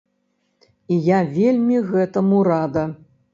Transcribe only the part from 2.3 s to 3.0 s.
рада.